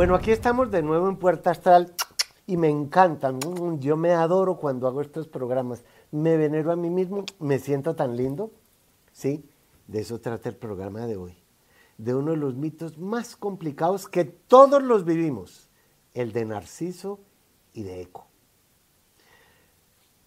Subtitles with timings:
[0.00, 1.94] Bueno, aquí estamos de nuevo en Puerta Astral
[2.46, 3.36] y me encantan.
[3.36, 5.84] Mm, Yo me adoro cuando hago estos programas.
[6.10, 8.50] Me venero a mí mismo, me siento tan lindo.
[9.12, 9.44] Sí,
[9.88, 11.36] de eso trata el programa de hoy.
[11.98, 15.68] De uno de los mitos más complicados que todos los vivimos,
[16.14, 17.20] el de Narciso
[17.74, 18.26] y de Eco.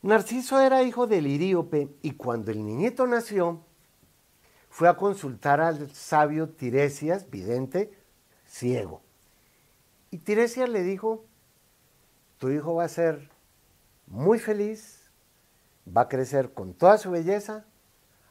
[0.04, 3.62] Narciso era hijo del Iríope y cuando el niñito nació,
[4.70, 7.92] fue a consultar al sabio Tiresias, vidente,
[8.46, 9.03] ciego.
[10.14, 11.26] Y Tiresias le dijo,
[12.38, 13.32] tu hijo va a ser
[14.06, 15.10] muy feliz,
[15.88, 17.66] va a crecer con toda su belleza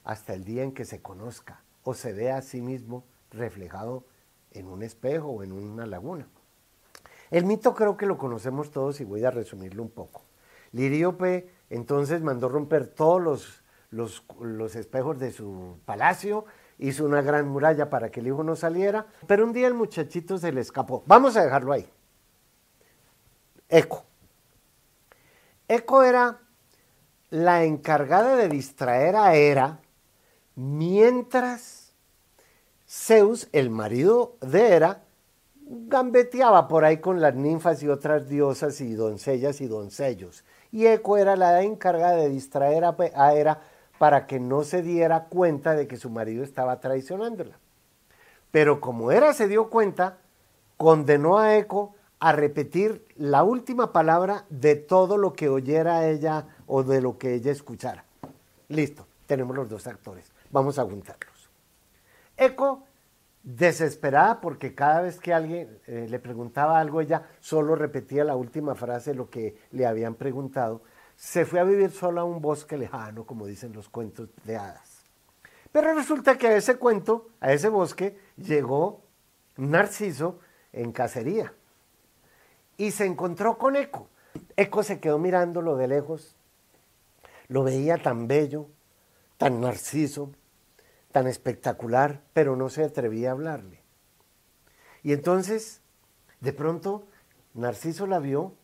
[0.05, 4.05] hasta el día en que se conozca o se vea a sí mismo reflejado
[4.53, 6.29] en un espejo o en una laguna.
[7.33, 10.23] El mito creo que lo conocemos todos y voy a resumirlo un poco.
[10.71, 16.45] Liríope entonces mandó romper todos los, los, los espejos de su palacio,
[16.83, 20.37] hizo una gran muralla para que el hijo no saliera, pero un día el muchachito
[20.37, 21.03] se le escapó.
[21.07, 21.89] Vamos a dejarlo ahí.
[23.69, 24.05] Eco.
[25.69, 26.39] Eco era
[27.31, 29.79] la encargada de distraer a Hera
[30.55, 31.93] mientras
[32.87, 35.05] Zeus, el marido de Hera,
[35.65, 40.45] gambeteaba por ahí con las ninfas y otras diosas y doncellas y doncellos.
[40.71, 43.63] Y Eco era la encargada de distraer a, Hera
[44.03, 47.61] para que no se diera cuenta de que su marido estaba traicionándola.
[48.51, 50.19] Pero como Hera se dio cuenta,
[50.77, 56.83] condenó a Eco a repetir la última palabra de todo lo que oyera ella o
[56.83, 58.05] de lo que ella escuchara.
[58.67, 60.33] Listo, tenemos los dos actores.
[60.51, 61.49] Vamos a juntarlos.
[62.37, 62.83] Eco,
[63.45, 68.75] desesperada porque cada vez que alguien eh, le preguntaba algo, ella solo repetía la última
[68.75, 70.83] frase de lo que le habían preguntado,
[71.23, 75.05] se fue a vivir sola a un bosque lejano, como dicen los cuentos de hadas.
[75.71, 79.05] Pero resulta que a ese cuento, a ese bosque, llegó
[79.57, 80.41] Narciso
[80.73, 81.55] en cacería
[82.77, 84.09] y se encontró con Eco.
[84.57, 86.35] Eco se quedó mirándolo de lejos,
[87.47, 88.67] lo veía tan bello,
[89.39, 90.33] tan narciso,
[91.13, 93.81] tan espectacular, pero no se atrevía a hablarle.
[95.05, 95.83] Y entonces,
[96.41, 97.07] de pronto,
[97.55, 98.57] Narciso la vio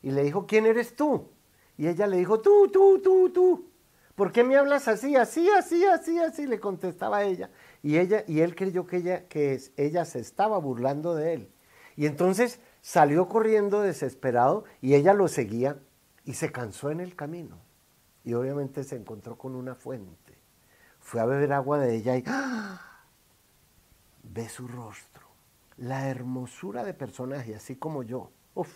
[0.00, 1.28] y le dijo, ¿quién eres tú?
[1.76, 3.68] Y ella le dijo, tú, tú, tú, tú.
[4.14, 6.46] ¿Por qué me hablas así, así, así, así, así?
[6.46, 7.50] Le contestaba ella.
[7.82, 11.52] Y, ella, y él creyó que ella, que ella se estaba burlando de él.
[11.96, 15.78] Y entonces salió corriendo desesperado y ella lo seguía
[16.24, 17.58] y se cansó en el camino.
[18.24, 20.38] Y obviamente se encontró con una fuente.
[21.00, 22.80] Fue a beber agua de ella y ¡ah!
[24.22, 25.26] ve su rostro,
[25.76, 28.30] la hermosura de personaje, así como yo.
[28.54, 28.72] Uf,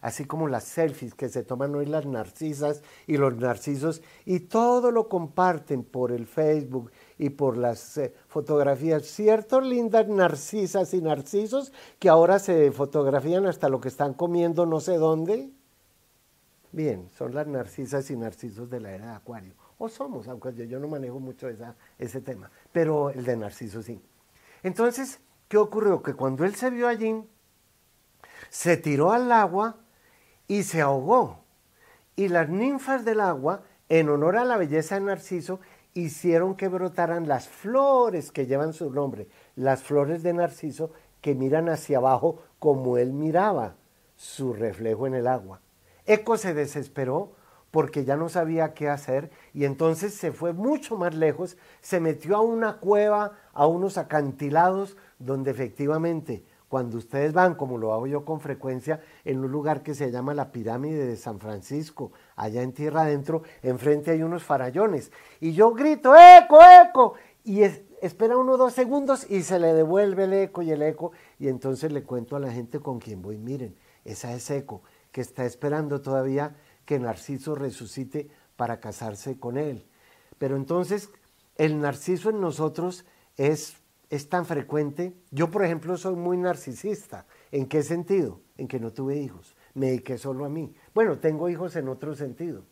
[0.00, 4.90] así como las selfies que se toman hoy las narcisas y los narcisos y todo
[4.90, 9.04] lo comparten por el Facebook y por las eh, fotografías.
[9.04, 14.80] Cierto, lindas narcisas y narcisos que ahora se fotografían hasta lo que están comiendo no
[14.80, 15.50] sé dónde.
[16.72, 19.54] Bien, son las narcisas y narcisos de la era de Acuario.
[19.78, 23.82] O somos, aunque yo, yo no manejo mucho esa, ese tema, pero el de Narciso
[23.82, 24.00] sí.
[24.62, 26.02] Entonces, ¿qué ocurrió?
[26.02, 27.24] Que cuando él se vio allí,
[28.50, 29.79] se tiró al agua
[30.50, 31.44] y se ahogó.
[32.16, 35.60] Y las ninfas del agua, en honor a la belleza de Narciso,
[35.94, 40.90] hicieron que brotaran las flores que llevan su nombre, las flores de Narciso
[41.20, 43.76] que miran hacia abajo como él miraba
[44.16, 45.60] su reflejo en el agua.
[46.04, 47.30] Eco se desesperó
[47.70, 52.34] porque ya no sabía qué hacer y entonces se fue mucho más lejos, se metió
[52.34, 58.24] a una cueva, a unos acantilados donde efectivamente cuando ustedes van, como lo hago yo
[58.24, 62.72] con frecuencia, en un lugar que se llama la pirámide de San Francisco, allá en
[62.72, 65.10] tierra adentro, enfrente hay unos farallones.
[65.40, 67.14] Y yo grito, eco, eco.
[67.42, 71.10] Y es, espera uno dos segundos y se le devuelve el eco y el eco.
[71.40, 73.74] Y entonces le cuento a la gente con quien voy, miren,
[74.04, 79.84] esa es eco, que está esperando todavía que Narciso resucite para casarse con él.
[80.38, 81.10] Pero entonces
[81.56, 83.04] el narciso en nosotros
[83.36, 83.79] es
[84.10, 85.14] es tan frecuente.
[85.30, 87.26] Yo, por ejemplo, soy muy narcisista.
[87.52, 88.40] ¿En qué sentido?
[88.58, 89.56] En que no tuve hijos.
[89.74, 90.74] Me dediqué solo a mí.
[90.92, 92.64] Bueno, tengo hijos en otro sentido.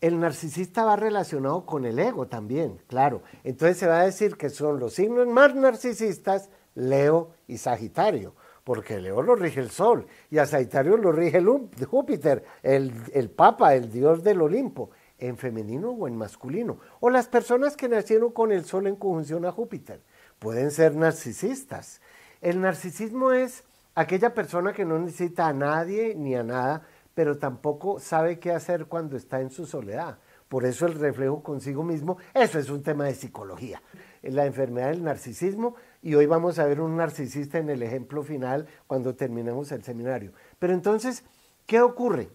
[0.00, 3.22] El narcisista va relacionado con el ego también, claro.
[3.44, 8.98] Entonces se va a decir que son los signos más narcisistas, Leo y Sagitario, porque
[8.98, 11.46] Leo lo rige el Sol y a Sagitario lo rige el
[11.86, 16.78] Júpiter, el, el Papa, el dios del Olimpo, en femenino o en masculino.
[17.00, 20.02] O las personas que nacieron con el Sol en conjunción a Júpiter
[20.40, 22.00] pueden ser narcisistas.
[22.40, 23.62] El narcisismo es
[23.94, 26.82] aquella persona que no necesita a nadie ni a nada,
[27.14, 30.18] pero tampoco sabe qué hacer cuando está en su soledad.
[30.48, 33.82] Por eso el reflejo consigo mismo, eso es un tema de psicología.
[34.22, 38.66] La enfermedad del narcisismo y hoy vamos a ver un narcisista en el ejemplo final
[38.86, 40.32] cuando terminemos el seminario.
[40.58, 41.24] Pero entonces,
[41.66, 42.30] ¿qué ocurre?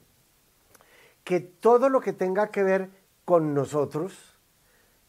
[1.23, 2.89] Que todo lo que tenga que ver
[3.25, 4.34] con nosotros,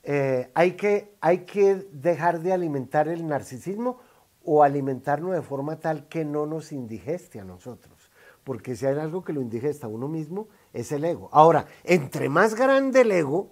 [0.09, 3.99] eh, hay, que, hay que dejar de alimentar el narcisismo
[4.45, 8.13] o alimentarlo de forma tal que no nos indigeste a nosotros.
[8.45, 11.29] Porque si hay algo que lo indigesta a uno mismo, es el ego.
[11.33, 13.51] Ahora, entre más grande el ego,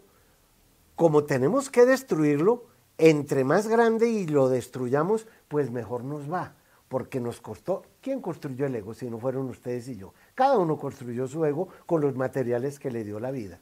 [0.94, 2.66] como tenemos que destruirlo,
[2.98, 6.54] entre más grande y lo destruyamos, pues mejor nos va.
[6.86, 7.82] Porque nos costó.
[8.00, 10.14] ¿Quién construyó el ego si no fueron ustedes y yo?
[10.36, 13.58] Cada uno construyó su ego con los materiales que le dio la vida.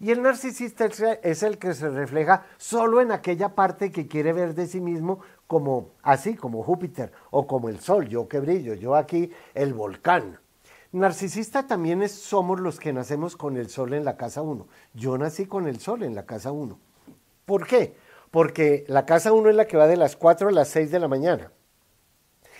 [0.00, 0.86] Y el narcisista
[1.22, 5.20] es el que se refleja solo en aquella parte que quiere ver de sí mismo
[5.46, 10.38] como así, como Júpiter o como el Sol, yo que brillo, yo aquí el volcán.
[10.92, 14.66] Narcisista también es, somos los que nacemos con el Sol en la casa 1.
[14.94, 16.78] Yo nací con el Sol en la casa 1.
[17.44, 17.96] ¿Por qué?
[18.30, 21.00] Porque la casa 1 es la que va de las 4 a las 6 de
[21.00, 21.50] la mañana.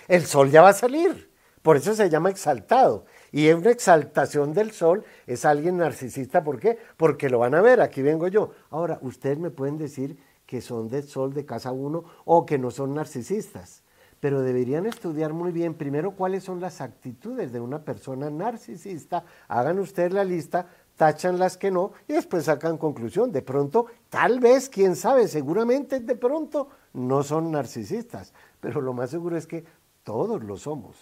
[0.07, 1.31] El Sol ya va a salir,
[1.61, 3.05] por eso se llama exaltado.
[3.35, 6.41] Y es una exaltación del sol, es alguien narcisista.
[6.41, 6.77] ¿Por qué?
[6.95, 8.51] Porque lo van a ver, aquí vengo yo.
[8.69, 12.71] Ahora, ustedes me pueden decir que son del sol de casa uno o que no
[12.71, 13.83] son narcisistas,
[14.21, 19.25] pero deberían estudiar muy bien primero cuáles son las actitudes de una persona narcisista.
[19.49, 23.33] Hagan ustedes la lista, tachan las que no y después sacan conclusión.
[23.33, 29.09] De pronto, tal vez, quién sabe, seguramente de pronto no son narcisistas, pero lo más
[29.09, 29.65] seguro es que
[30.05, 30.95] todos lo somos.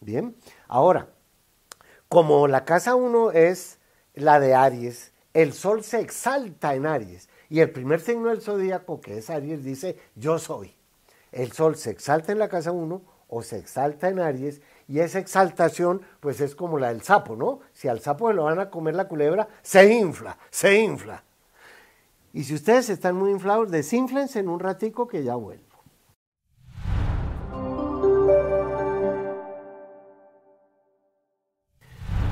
[0.00, 0.34] Bien,
[0.66, 1.08] ahora,
[2.08, 3.78] como la casa 1 es
[4.14, 7.28] la de Aries, el sol se exalta en Aries.
[7.50, 10.74] Y el primer signo del zodíaco, que es Aries, dice, yo soy.
[11.32, 15.18] El sol se exalta en la casa 1 o se exalta en Aries y esa
[15.18, 17.60] exaltación pues es como la del sapo, ¿no?
[17.74, 21.22] Si al sapo se lo van a comer la culebra, se infla, se infla.
[22.32, 25.67] Y si ustedes están muy inflados, desinflense en un ratico que ya vuelvo.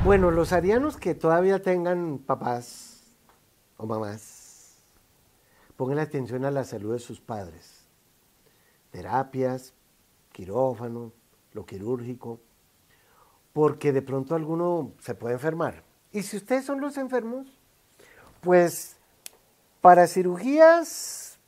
[0.06, 3.02] Bueno, los arianos que todavía tengan papás
[3.76, 4.76] o mamás,
[5.76, 7.88] pongan atención a la salud de sus padres.
[8.92, 9.74] Terapias,
[10.30, 11.12] quirófano,
[11.54, 12.38] lo quirúrgico,
[13.52, 15.82] porque de pronto alguno se puede enfermar.
[16.12, 17.58] Y si ustedes son los enfermos,
[18.42, 18.98] pues
[19.80, 21.40] para cirugías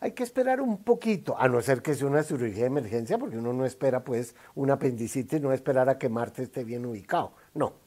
[0.00, 3.36] hay que esperar un poquito, a no ser que sea una cirugía de emergencia, porque
[3.36, 7.34] uno no espera pues un apendicitis, no esperar a que Marte esté bien ubicado.
[7.52, 7.84] No,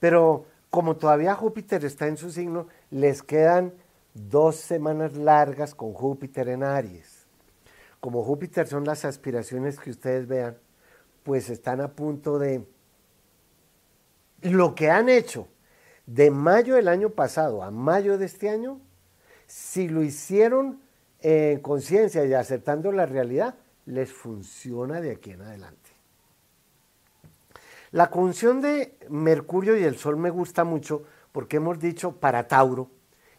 [0.00, 3.72] pero como todavía Júpiter está en su signo, les quedan
[4.14, 7.26] dos semanas largas con Júpiter en Aries.
[8.00, 10.56] Como Júpiter son las aspiraciones que ustedes vean,
[11.22, 12.66] pues están a punto de...
[14.42, 15.48] Lo que han hecho
[16.06, 18.80] de mayo del año pasado a mayo de este año,
[19.46, 20.80] si lo hicieron
[21.20, 23.54] en conciencia y aceptando la realidad,
[23.86, 25.85] les funciona de aquí en adelante.
[27.96, 32.90] La función de Mercurio y el Sol me gusta mucho porque hemos dicho para Tauro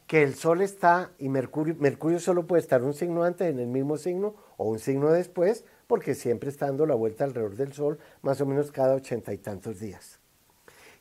[0.07, 3.67] que el Sol está y Mercurio, Mercurio solo puede estar un signo antes en el
[3.67, 7.99] mismo signo o un signo después porque siempre está dando la vuelta alrededor del Sol
[8.23, 10.19] más o menos cada ochenta y tantos días.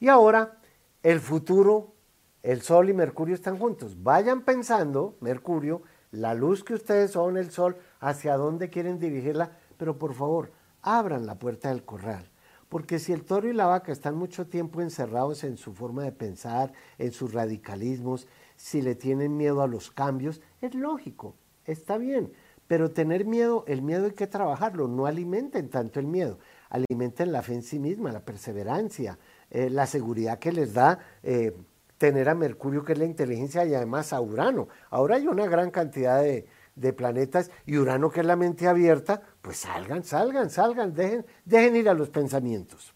[0.00, 0.58] Y ahora
[1.02, 1.94] el futuro,
[2.42, 4.02] el Sol y Mercurio están juntos.
[4.02, 9.96] Vayan pensando, Mercurio, la luz que ustedes son, el Sol, hacia dónde quieren dirigirla, pero
[9.96, 10.52] por favor,
[10.82, 12.30] abran la puerta del corral
[12.76, 16.12] porque si el toro y la vaca están mucho tiempo encerrados en su forma de
[16.12, 22.34] pensar, en sus radicalismos, si le tienen miedo a los cambios, es lógico, está bien.
[22.66, 27.40] Pero tener miedo, el miedo hay que trabajarlo, no alimenten tanto el miedo, alimenten la
[27.40, 29.18] fe en sí misma, la perseverancia,
[29.50, 31.56] eh, la seguridad que les da eh,
[31.96, 34.68] tener a Mercurio, que es la inteligencia, y además a Urano.
[34.90, 39.22] Ahora hay una gran cantidad de, de planetas y Urano, que es la mente abierta,
[39.42, 42.94] pues salgan, salgan, salgan, dejen, dejen ir a los pensamientos.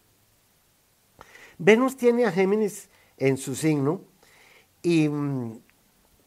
[1.57, 4.01] Venus tiene a Géminis en su signo
[4.81, 5.59] y mm,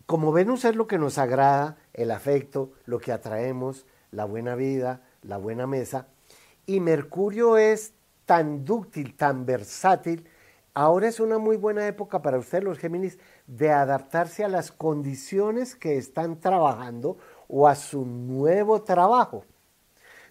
[0.07, 5.03] como Venus es lo que nos agrada, el afecto, lo que atraemos, la buena vida,
[5.23, 6.09] la buena mesa,
[6.67, 7.95] y Mercurio es
[8.27, 10.29] tan dúctil, tan versátil,
[10.75, 15.75] ahora es una muy buena época para ustedes los Géminis de adaptarse a las condiciones
[15.75, 19.45] que están trabajando o a su nuevo trabajo.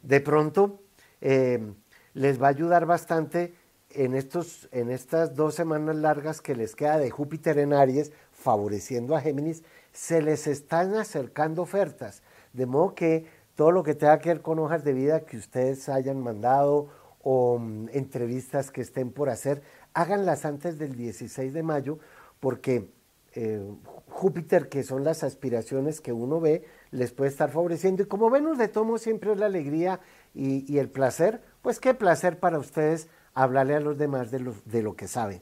[0.02, 0.82] De pronto
[1.22, 1.74] eh,
[2.14, 3.54] les va a ayudar bastante
[3.90, 9.16] en, estos, en estas dos semanas largas que les queda de Júpiter en Aries, favoreciendo
[9.16, 12.24] a Géminis, se les están acercando ofertas.
[12.52, 15.88] De modo que todo lo que tenga que ver con hojas de vida que ustedes
[15.90, 16.90] hayan mandado
[17.22, 19.62] o mm, entrevistas que estén por hacer,
[19.94, 22.00] háganlas antes del 16 de mayo,
[22.40, 22.92] porque
[23.36, 23.62] eh,
[24.10, 28.04] Júpiter, que son las aspiraciones que uno ve, les puede estar favoreciendo.
[28.04, 30.00] Y como Venus de tomo siempre es la alegría
[30.36, 34.40] y, el placer, pues qué placer para ustedes hablarle a los demás de
[34.82, 35.42] lo, que saben.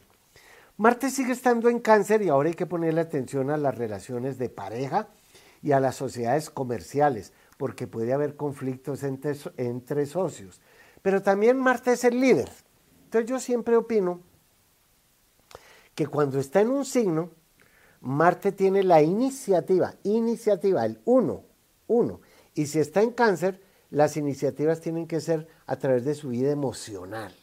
[0.78, 4.50] Marte sigue estando en cáncer y ahora hay que ponerle atención a las relaciones de
[4.50, 5.10] pareja
[5.62, 10.62] y a las sociedades comerciales, porque puede haber conflictos entre, entre socios.
[11.02, 12.50] Pero también Marte es el líder.
[13.04, 14.22] Entonces yo siempre opino
[15.94, 17.32] que cuando está en un signo,
[18.02, 21.44] Marte tiene la iniciativa, iniciativa, el uno,
[21.88, 22.22] uno.
[22.56, 26.52] Y si está en cáncer, las iniciativas tienen que ser a través de su vida
[26.52, 27.34] emocional.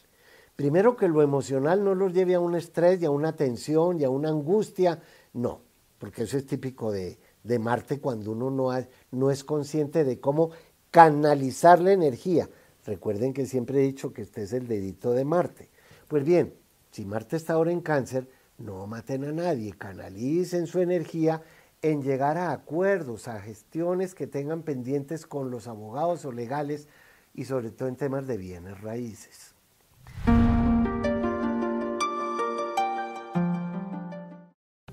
[0.55, 4.03] Primero que lo emocional no los lleve a un estrés y a una tensión y
[4.03, 5.01] a una angustia,
[5.31, 5.61] no,
[5.97, 7.17] porque eso es típico de,
[7.59, 8.69] Marte cuando uno no,
[9.11, 10.51] no es consciente de cómo
[10.91, 12.49] canalizar la energía.
[12.85, 15.69] Recuerden que siempre he dicho que este es el dedito de Marte.
[16.07, 16.53] Pues bien,
[16.91, 18.27] si Marte está ahora en cáncer,
[18.59, 21.41] no maten a nadie, canalicen su energía
[21.81, 26.87] en llegar a acuerdos, a gestiones que tengan pendientes con los abogados o legales
[27.33, 29.55] y sobre todo en temas de bienes raíces.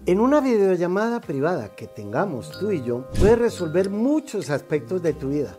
[0.06, 5.30] En una videollamada privada que tengamos tú y yo, puedes resolver muchos aspectos de tu
[5.30, 5.58] vida.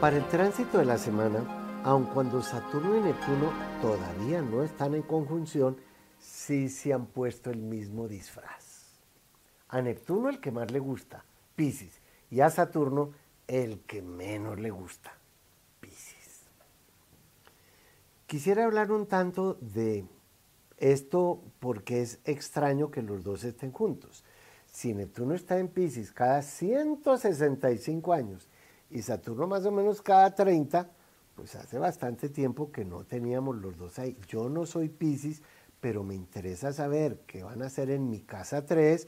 [0.00, 3.50] Para el tránsito de la semana, aun cuando Saturno y Neptuno
[3.80, 5.78] todavía no están en conjunción,
[6.18, 8.84] sí se han puesto el mismo disfraz.
[9.68, 11.24] A Neptuno el que más le gusta,
[11.54, 13.12] Pisces, y a Saturno
[13.48, 15.14] el que menos le gusta,
[15.80, 16.42] Pisces.
[18.26, 20.04] Quisiera hablar un tanto de
[20.76, 24.24] esto porque es extraño que los dos estén juntos.
[24.70, 28.46] Si Neptuno está en Pisces cada 165 años
[28.90, 30.90] y Saturno más o menos cada 30,
[31.34, 34.16] pues hace bastante tiempo que no teníamos los dos ahí.
[34.28, 35.42] Yo no soy Pisces,
[35.80, 39.06] pero me interesa saber qué van a hacer en mi casa 3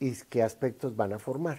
[0.00, 1.58] y qué aspectos van a formar.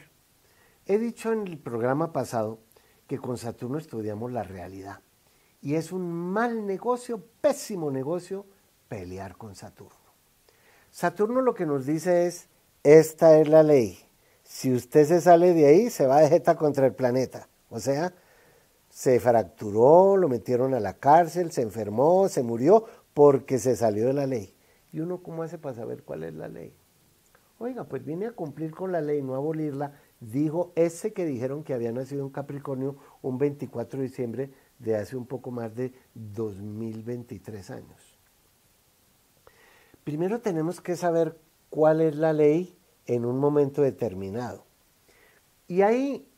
[0.86, 2.60] He dicho en el programa pasado
[3.08, 5.02] que con Saturno estudiamos la realidad.
[5.62, 8.46] Y es un mal negocio, pésimo negocio,
[8.88, 9.98] pelear con Saturno.
[10.92, 12.48] Saturno lo que nos dice es,
[12.84, 14.00] esta es la ley.
[14.44, 17.48] Si usted se sale de ahí, se va de jeta contra el planeta.
[17.70, 18.14] O sea,
[18.90, 24.14] se fracturó, lo metieron a la cárcel, se enfermó, se murió porque se salió de
[24.14, 24.56] la ley.
[24.92, 26.74] ¿Y uno cómo hace para saber cuál es la ley?
[27.60, 31.64] Oiga, pues vine a cumplir con la ley, no a abolirla, dijo ese que dijeron
[31.64, 35.94] que había nacido en Capricornio un 24 de diciembre de hace un poco más de
[36.16, 38.18] 2023 años.
[40.04, 41.38] Primero tenemos que saber
[41.70, 44.64] cuál es la ley en un momento determinado.
[45.68, 46.29] Y ahí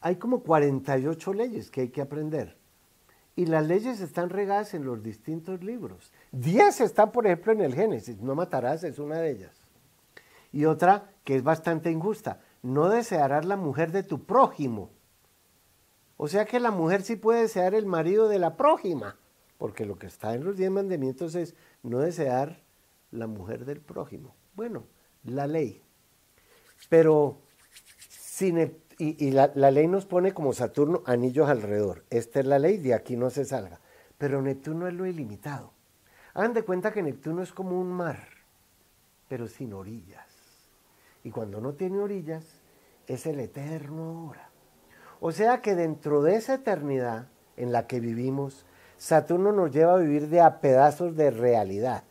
[0.00, 2.56] hay como 48 leyes que hay que aprender.
[3.36, 6.12] Y las leyes están regadas en los distintos libros.
[6.32, 8.20] 10 están, por ejemplo, en el Génesis.
[8.20, 9.56] No matarás, es una de ellas.
[10.52, 12.40] Y otra que es bastante injusta.
[12.62, 14.90] No desearás la mujer de tu prójimo.
[16.16, 19.16] O sea que la mujer sí puede desear el marido de la prójima.
[19.58, 22.62] Porque lo que está en los 10 mandamientos es no desear
[23.10, 24.34] la mujer del prójimo.
[24.54, 24.84] Bueno,
[25.24, 25.82] la ley.
[26.88, 27.40] Pero
[28.08, 28.58] sin
[28.98, 32.04] y, la, ley nos pone como Saturno anillos alrededor.
[32.10, 33.80] Esta es la ley, de aquí no se salga.
[34.18, 35.72] Pero Neptuno es lo ilimitado.
[36.34, 38.18] Hagan de cuenta que Neptuno es como un mar,
[39.28, 40.26] pero sin orillas.
[41.22, 42.44] Y cuando no tiene orillas,
[43.06, 44.50] es el eterno ahora.
[45.20, 49.98] O sea que dentro de esa eternidad en la que vivimos, Saturno nos lleva a
[49.98, 52.04] vivir de a pedazos de realidad.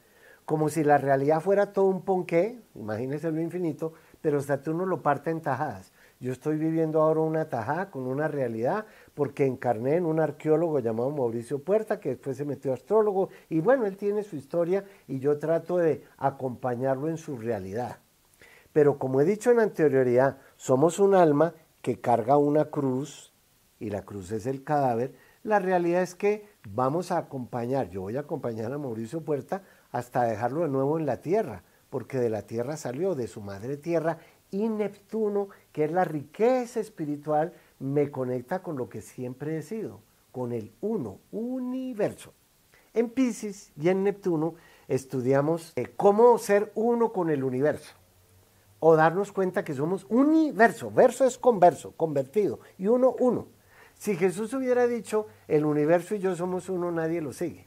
[0.45, 5.29] Como si la realidad fuera todo un ponqué, imagínense lo infinito, pero Saturno lo parte
[5.29, 5.92] en tajadas.
[6.23, 11.09] Yo estoy viviendo ahora una tajada con una realidad porque encarné en un arqueólogo llamado
[11.09, 15.37] Mauricio Puerta, que después se metió astrólogo, y bueno, él tiene su historia y yo
[15.37, 17.97] trato de acompañarlo en su realidad.
[18.71, 23.33] Pero como he dicho en anterioridad, somos un alma que carga una cruz
[23.77, 25.13] y la cruz es el cadáver.
[25.43, 30.23] La realidad es que vamos a acompañar, yo voy a acompañar a Mauricio Puerta hasta
[30.23, 34.19] dejarlo de nuevo en la tierra, porque de la tierra salió, de su madre tierra,
[34.53, 39.99] y Neptuno, que es la riqueza espiritual, me conecta con lo que siempre he sido,
[40.31, 42.33] con el uno, universo.
[42.93, 44.53] En Pisces y en Neptuno
[44.87, 47.95] estudiamos eh, cómo ser uno con el universo.
[48.85, 50.91] o darnos cuenta que somos universo.
[50.91, 52.59] Verso es converso, convertido.
[52.77, 53.47] Y uno, uno.
[53.95, 57.65] Si Jesús hubiera dicho, el universo y yo somos uno, nadie lo sigue.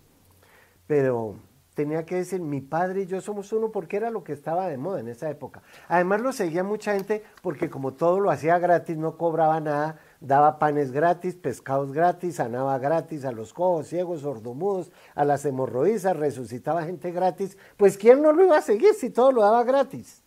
[0.86, 1.36] Pero
[1.76, 4.78] tenía que decir, mi padre y yo somos uno porque era lo que estaba de
[4.78, 5.62] moda en esa época.
[5.88, 10.59] Además lo seguía mucha gente porque como todo lo hacía gratis, no cobraba nada, daba
[10.59, 16.83] panes gratis, pescados gratis, sanaba gratis a los cojos, ciegos, sordomudos, a las hemorroísas, resucitaba
[16.85, 17.59] gente gratis.
[17.76, 20.25] Pues ¿quién no lo iba a seguir si todo lo daba gratis?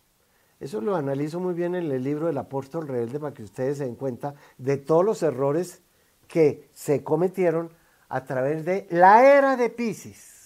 [0.60, 3.86] Eso lo analizo muy bien en el libro del apóstol rebelde para que ustedes se
[3.86, 5.82] den cuenta de todos los errores
[6.28, 7.72] que se cometieron
[8.08, 10.39] a través de la era de Pisces.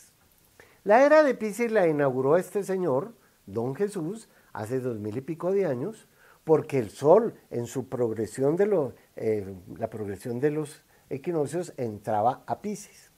[0.85, 3.15] La era de Pisces la inauguró este señor,
[3.47, 6.09] don Jesús, hace dos mil y pico de años,
[6.45, 12.43] porque el Sol en su progresión de los, eh, la progresión de los equinoccios entraba
[12.47, 13.11] a Pisces.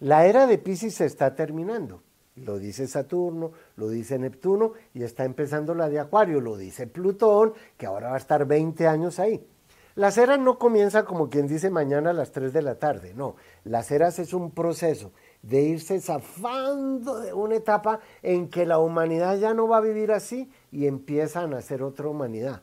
[0.00, 2.02] La era de Pisces se está terminando.
[2.36, 7.54] Lo dice Saturno, lo dice Neptuno y está empezando la de Acuario, lo dice Plutón,
[7.78, 9.48] que ahora va a estar 20 años ahí.
[9.94, 13.34] Las eras no comienzan como quien dice mañana a las 3 de la tarde, no.
[13.64, 15.10] Las eras es un proceso
[15.48, 20.12] de irse zafando de una etapa en que la humanidad ya no va a vivir
[20.12, 22.62] así y empieza a nacer otra humanidad,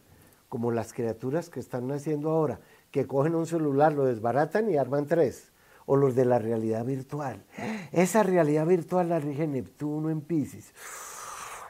[0.49, 2.59] como las criaturas que están naciendo ahora,
[2.91, 5.51] que cogen un celular, lo desbaratan y arman tres,
[5.87, 7.43] o los de la realidad virtual.
[7.91, 10.71] Esa realidad virtual la rige Neptuno en Pisces.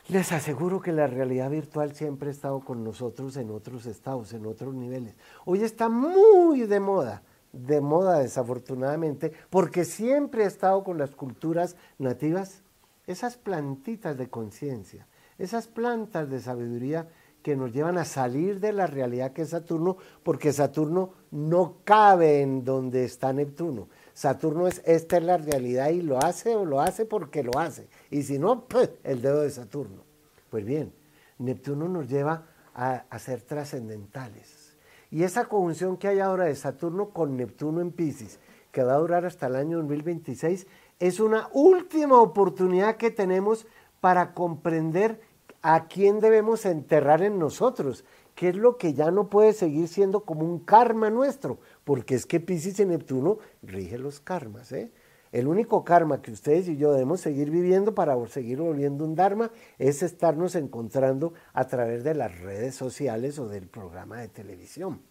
[0.10, 4.46] Les aseguro que la realidad virtual siempre ha estado con nosotros en otros estados, en
[4.46, 5.16] otros niveles.
[5.46, 7.24] Hoy está muy de moda,
[7.56, 12.62] de moda desafortunadamente, porque siempre ha estado con las culturas nativas,
[13.08, 15.08] esas plantitas de conciencia,
[15.38, 17.08] esas plantas de sabiduría
[17.46, 22.42] que nos llevan a salir de la realidad que es Saturno, porque Saturno no cabe
[22.42, 23.88] en donde está Neptuno.
[24.16, 27.88] Saturno es, esta es la realidad y lo hace o lo hace porque lo hace.
[28.10, 30.02] Y si no, pues el dedo de Saturno.
[30.50, 30.92] Pues bien,
[31.38, 34.65] Neptuno nos lleva a, a ser trascendentales.
[35.12, 38.40] Y esa conjunción que hay ahora de Saturno con Neptuno en Pisces,
[38.72, 40.68] que va a durar hasta el año 2026,
[41.00, 43.68] es una última oportunidad que tenemos
[44.02, 45.20] para comprender
[45.62, 50.22] a quién debemos enterrar en nosotros, qué es lo que ya no puede seguir siendo
[50.22, 54.72] como un karma nuestro, porque es que Pisces y Neptuno rige los karmas.
[54.72, 54.92] ¿eh?
[55.36, 59.52] El único karma que ustedes y yo debemos seguir viviendo para seguir volviendo un Dharma
[59.78, 65.02] es estarnos encontrando a través de las redes sociales o del programa de televisión.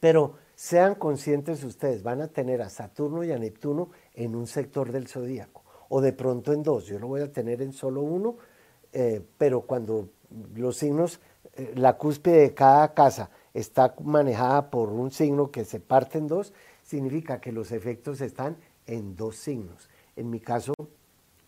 [0.00, 4.90] Pero sean conscientes ustedes, van a tener a Saturno y a Neptuno en un sector
[4.90, 6.86] del zodíaco, o de pronto en dos.
[6.86, 8.36] Yo lo voy a tener en solo uno,
[8.92, 10.08] eh, pero cuando
[10.56, 11.20] los signos,
[11.54, 16.26] eh, la cúspide de cada casa está manejada por un signo que se parte en
[16.26, 18.56] dos, significa que los efectos están
[18.90, 19.88] en dos signos.
[20.16, 20.74] En mi caso,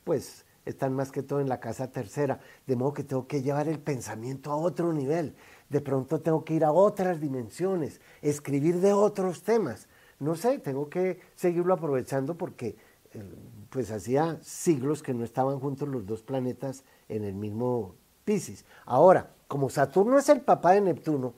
[0.05, 3.69] pues están más que todo en la casa tercera, de modo que tengo que llevar
[3.69, 5.35] el pensamiento a otro nivel.
[5.69, 9.89] De pronto tengo que ir a otras dimensiones, escribir de otros temas.
[10.21, 12.77] No sé, tengo que seguirlo aprovechando porque
[13.13, 13.25] eh,
[13.71, 18.65] pues hacía siglos que no estaban juntos los dos planetas en el mismo Pisces.
[18.87, 21.35] Ahora, como Saturno es el papá de Neptuno,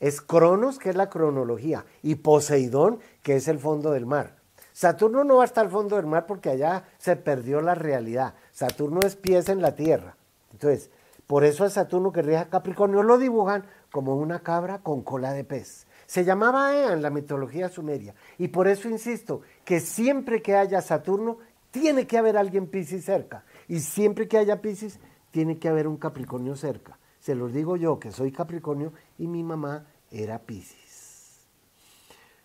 [0.00, 4.36] es Cronos, que es la cronología, y Poseidón, que es el fondo del mar.
[4.76, 8.34] Saturno no va a estar al fondo del mar porque allá se perdió la realidad.
[8.52, 10.18] Saturno es pies en la tierra.
[10.52, 10.90] Entonces,
[11.26, 15.32] por eso a Saturno que rige a Capricornio lo dibujan como una cabra con cola
[15.32, 15.86] de pez.
[16.04, 18.14] Se llamaba Ea en la mitología sumeria.
[18.36, 21.38] Y por eso insisto que siempre que haya Saturno,
[21.70, 23.46] tiene que haber alguien Piscis cerca.
[23.68, 26.98] Y siempre que haya Piscis, tiene que haber un Capricornio cerca.
[27.18, 31.46] Se los digo yo, que soy Capricornio y mi mamá era Piscis.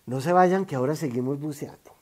[0.06, 2.01] No se vayan, que ahora seguimos buceando.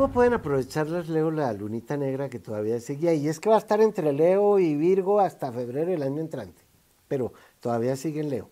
[0.00, 3.28] ¿Cómo pueden aprovechar las Leo la lunita negra que todavía sigue ahí?
[3.28, 6.62] Es que va a estar entre Leo y Virgo hasta febrero del año entrante,
[7.06, 8.50] pero todavía sigue en Leo.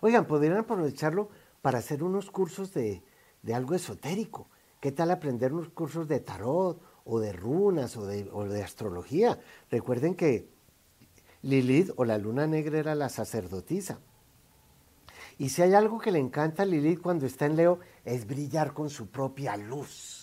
[0.00, 1.28] Oigan, podrían aprovecharlo
[1.62, 3.04] para hacer unos cursos de,
[3.42, 4.48] de algo esotérico.
[4.80, 9.38] ¿Qué tal aprender unos cursos de tarot o de runas o de, o de astrología?
[9.70, 10.50] Recuerden que
[11.42, 14.00] Lilith o la luna negra era la sacerdotisa.
[15.38, 18.74] Y si hay algo que le encanta a Lilith cuando está en Leo es brillar
[18.74, 20.13] con su propia luz,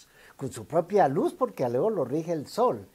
[0.41, 2.87] con su propia luz porque Leo lo rige el sol.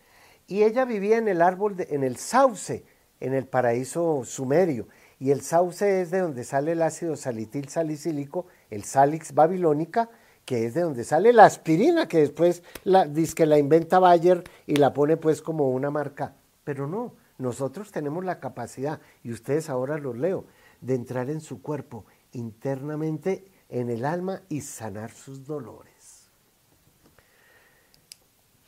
[0.48, 2.84] Y ella vivía en el árbol, de, en el sauce,
[3.20, 4.88] en el paraíso sumerio.
[5.20, 10.10] Y el sauce es de donde sale el ácido salitil salicílico, el salix babilónica,
[10.44, 14.74] que es de donde sale la aspirina, que después la, que la inventa Bayer y
[14.74, 16.34] la pone pues como una marca.
[16.64, 20.46] Pero no, nosotros tenemos la capacidad, y ustedes ahora los leo,
[20.80, 25.95] de entrar en su cuerpo internamente, en el alma y sanar sus dolores.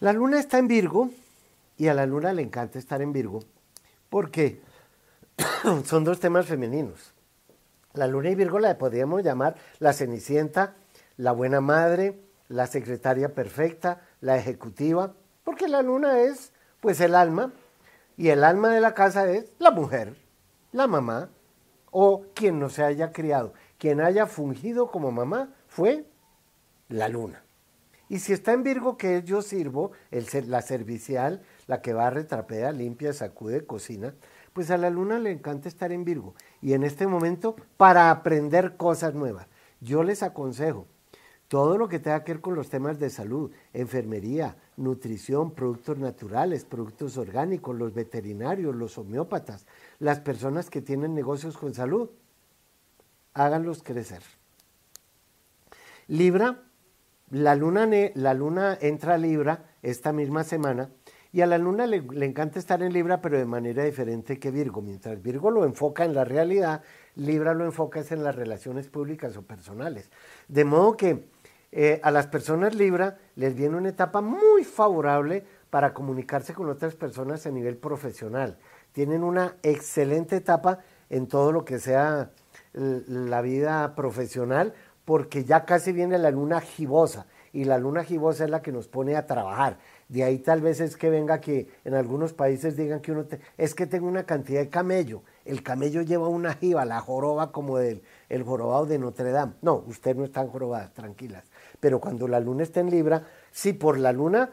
[0.01, 1.11] La luna está en Virgo
[1.77, 3.41] y a la luna le encanta estar en Virgo
[4.09, 4.61] porque
[5.85, 7.15] son dos temas femeninos.
[7.95, 10.77] La luna y Virgo la podríamos llamar la cenicienta,
[11.17, 17.53] la buena madre, la secretaria perfecta, la ejecutiva, porque la luna es pues el alma
[18.17, 20.15] y el alma de la casa es la mujer,
[20.71, 21.29] la mamá
[21.91, 26.05] o quien no se haya criado, quien haya fungido como mamá fue
[26.89, 27.43] la luna.
[28.09, 29.93] Y si está en Virgo, que yo sirvo,
[30.47, 34.15] la servicial, la que va trapea, limpia, sacude, cocina,
[34.53, 36.35] pues a la luna le encanta estar en Virgo.
[36.63, 39.47] Y en este momento, para aprender cosas nuevas,
[39.81, 40.87] yo les aconsejo
[41.49, 46.65] todo lo que tenga que ver con los temas de salud, enfermería, nutrición, productos naturales,
[46.65, 49.67] productos orgánicos, los veterinarios, los homeópatas,
[49.99, 52.11] las personas que tienen negocios con salud,
[53.33, 54.23] háganlos crecer.
[56.07, 56.68] Libra,
[57.31, 60.91] la luna, la luna entra a Libra esta misma semana
[61.33, 64.81] y a la luna le, encanta estar en Libra, pero de manera diferente que Virgo.
[64.81, 66.83] Mientras Virgo lo enfoca en la realidad,
[67.17, 70.11] Libra lo enfoca en las relaciones públicas o personales.
[70.49, 71.29] De modo que
[71.71, 76.95] eh, a las personas Libra les viene una etapa muy favorable para comunicarse con otras
[76.95, 78.59] personas a nivel profesional.
[78.93, 80.79] Tienen una excelente etapa
[81.11, 82.31] en todo lo que sea
[82.73, 84.73] la vida profesional,
[85.09, 88.89] porque ya casi viene la luna gibosa, y la luna gibosa es la que nos
[88.89, 89.79] pone a trabajar.
[90.11, 93.25] De ahí tal vez es que venga que en algunos países digan que uno
[93.57, 95.23] es que tengo una cantidad de camello.
[95.47, 99.55] El camello lleva una jiba, la joroba como del el jorobado de Notre Dame.
[99.63, 101.45] No, usted no está en jorobada, tranquilas.
[101.81, 104.51] Pero cuando la luna está en Libra, si por la luna,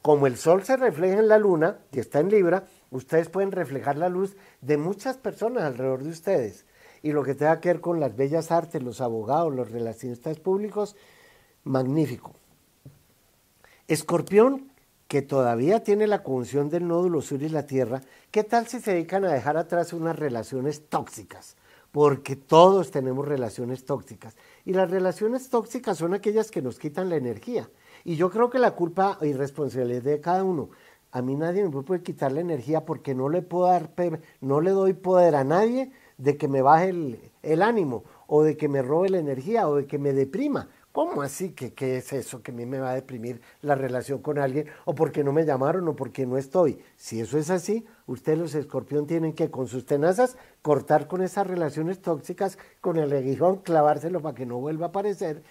[0.00, 3.98] como el sol se refleja en la luna y está en Libra, ustedes pueden reflejar
[3.98, 6.64] la luz de muchas personas alrededor de ustedes.
[7.02, 10.96] Y lo que tenga que ver con las bellas artes, los abogados, los relacionistas públicos,
[11.64, 12.32] magnífico.
[13.86, 14.70] Escorpión,
[15.08, 18.92] que todavía tiene la conjunción del nódulo sur y la Tierra, ¿qué tal si se
[18.92, 21.56] dedican a dejar atrás unas relaciones tóxicas?
[21.90, 24.36] Porque todos tenemos relaciones tóxicas.
[24.66, 27.70] Y las relaciones tóxicas son aquellas que nos quitan la energía.
[28.04, 30.68] Y yo creo que la culpa y responsabilidad de cada uno.
[31.10, 33.90] A mí nadie me puede quitar la energía porque no le puedo dar,
[34.42, 36.90] no le doy poder a nadie de que me baje
[37.42, 40.68] el, ánimo o de que me robe la energía o de que me deprima.
[40.92, 41.50] ¿Cómo así?
[41.50, 44.66] que qué es eso que a mí me va a deprimir la relación con alguien?
[44.84, 46.80] ¿O porque no me llamaron o porque no estoy?
[46.96, 51.46] Si eso es así, ustedes los escorpión tienen que con sus tenazas cortar con esas
[51.46, 55.44] relaciones tóxicas, con el aguijón, clavárselo para que no vuelva a aparecer.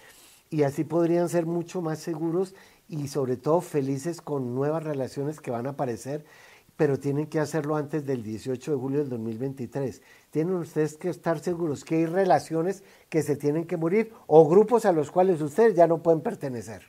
[0.50, 2.54] Y así podrían ser mucho más seguros
[2.88, 6.24] y sobre todo felices con nuevas relaciones que van a aparecer
[6.78, 10.00] pero tienen que hacerlo antes del 18 de julio del 2023.
[10.30, 14.84] Tienen ustedes que estar seguros que hay relaciones que se tienen que morir o grupos
[14.84, 16.88] a los cuales ustedes ya no pueden pertenecer.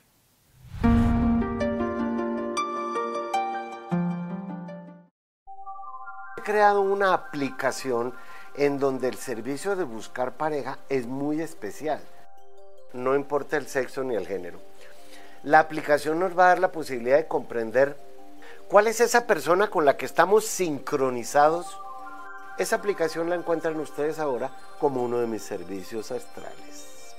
[6.36, 8.14] He creado una aplicación
[8.54, 12.00] en donde el servicio de buscar pareja es muy especial.
[12.92, 14.60] No importa el sexo ni el género.
[15.42, 17.96] La aplicación nos va a dar la posibilidad de comprender
[18.70, 21.76] ¿Cuál es esa persona con la que estamos sincronizados?
[22.56, 27.16] Esa aplicación la encuentran ustedes ahora como uno de mis servicios astrales.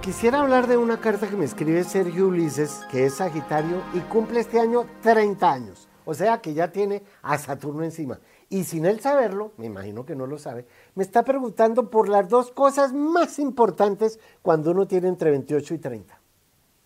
[0.00, 4.38] Quisiera hablar de una carta que me escribe Sergio Ulises, que es Sagitario y cumple
[4.38, 5.88] este año 30 años.
[6.04, 8.20] O sea que ya tiene a Saturno encima.
[8.54, 10.64] Y sin él saberlo, me imagino que no lo sabe,
[10.94, 15.78] me está preguntando por las dos cosas más importantes cuando uno tiene entre 28 y
[15.78, 16.20] 30.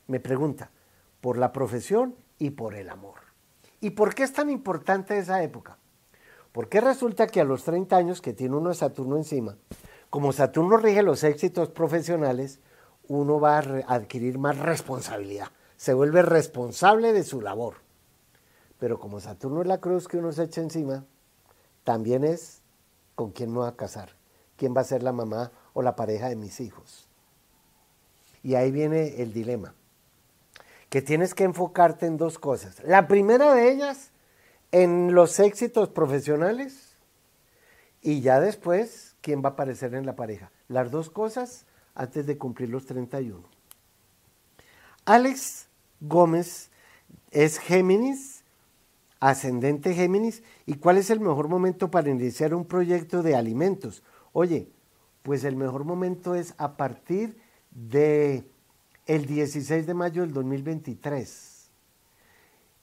[0.07, 0.71] Me pregunta
[1.21, 3.17] por la profesión y por el amor.
[3.83, 5.77] ¿Y por qué es tan importante esa época?
[6.53, 9.59] Porque resulta que a los 30 años que tiene uno Saturno encima,
[10.09, 12.61] como Saturno rige los éxitos profesionales,
[13.09, 17.75] uno va a adquirir más responsabilidad, se vuelve responsable de su labor.
[18.79, 21.05] Pero como Saturno es la cruz que uno se echa encima,
[21.89, 22.61] también es
[23.15, 24.15] con quién me voy a casar,
[24.59, 27.09] quién va a ser la mamá o la pareja de mis hijos.
[28.43, 29.73] Y ahí viene el dilema,
[30.91, 32.85] que tienes que enfocarte en dos cosas.
[32.85, 34.11] La primera de ellas,
[34.71, 36.95] en los éxitos profesionales
[38.03, 40.53] y ya después, quién va a aparecer en la pareja.
[40.69, 43.43] Las dos cosas antes de cumplir los 31.
[45.07, 45.69] Alex
[46.03, 46.69] Gómez
[47.31, 48.38] es Géminis
[49.21, 54.03] ascendente Géminis, ¿y cuál es el mejor momento para iniciar un proyecto de alimentos?
[54.33, 54.69] Oye,
[55.23, 57.37] pues el mejor momento es a partir
[57.71, 58.45] de
[59.07, 61.71] el 16 de mayo del 2023.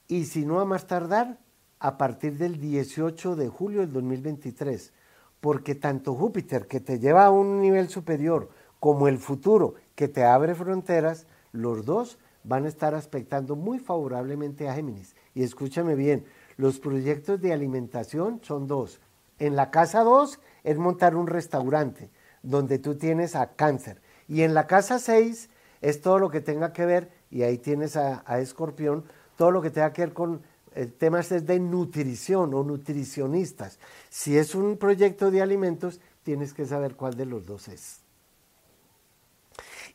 [0.08, 1.38] Y si no a más tardar,
[1.78, 4.92] a partir del 18 de julio del 2023.
[5.40, 8.48] porque tanto Júpiter, que te lleva a un nivel superior,
[8.80, 14.68] como el futuro, que te abre fronteras, los dos van a estar aspectando muy favorablemente
[14.68, 15.14] a Géminis.
[15.34, 16.24] Y escúchame bien,
[16.56, 19.00] los proyectos de alimentación son dos.
[19.38, 22.10] En la casa dos es montar un restaurante
[22.42, 24.00] donde tú tienes a cáncer.
[24.28, 25.50] Y en la casa seis
[25.82, 29.04] es todo lo que tenga que ver, y ahí tienes a, escorpión,
[29.36, 30.42] todo lo que tenga que ver con
[30.74, 33.78] eh, temas de nutrición o nutricionistas.
[34.08, 38.00] Si es un proyecto de alimentos, tienes que saber cuál de los dos es.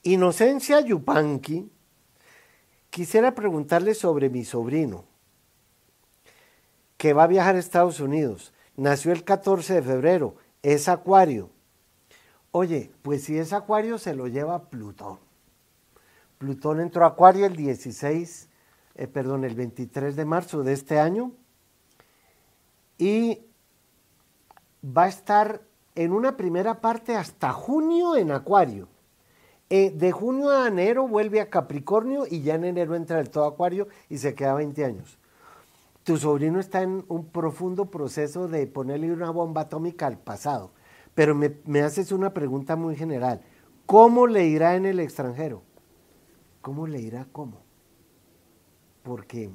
[0.03, 1.69] Inocencia Yupanqui,
[2.91, 5.05] quisiera preguntarle sobre mi sobrino,
[6.97, 8.53] que va a viajar a Estados Unidos.
[8.77, 11.49] Nació el 14 de febrero, es acuario.
[12.51, 15.17] Oye, pues si es acuario se lo lleva Plutón.
[16.37, 18.49] Plutón entró a acuario el 16,
[18.95, 21.31] eh, perdón, el 23 de marzo de este año
[22.97, 23.39] y
[24.85, 25.61] va a estar
[25.95, 28.87] en una primera parte hasta junio en acuario.
[29.73, 33.45] Eh, de junio a enero vuelve a Capricornio y ya en enero entra el todo
[33.45, 35.17] Acuario y se queda 20 años.
[36.03, 40.71] Tu sobrino está en un profundo proceso de ponerle una bomba atómica al pasado,
[41.15, 43.39] pero me, me haces una pregunta muy general.
[43.85, 45.61] ¿Cómo le irá en el extranjero?
[46.59, 47.61] ¿Cómo le irá cómo?
[49.03, 49.51] Porque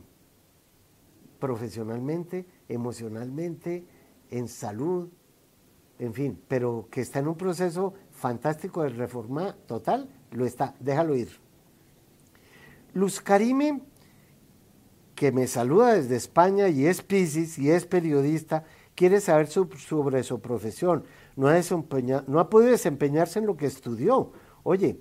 [1.38, 3.85] profesionalmente, emocionalmente,
[4.31, 5.11] en salud,
[5.98, 11.14] en fin, pero que está en un proceso fantástico de reforma total, lo está, déjalo
[11.14, 11.38] ir.
[12.94, 13.83] Luz Karime,
[15.14, 20.40] que me saluda desde España y es Piscis y es periodista, quiere saber sobre su
[20.40, 21.05] profesión.
[21.37, 21.61] No ha,
[22.26, 24.33] no ha podido desempeñarse en lo que estudió.
[24.62, 24.98] Oye,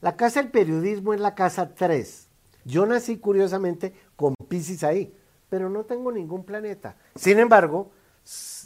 [0.00, 2.28] la casa del periodismo es la casa 3.
[2.64, 5.14] Yo nací curiosamente con Piscis ahí,
[5.48, 6.96] pero no tengo ningún planeta.
[7.14, 7.92] Sin embargo,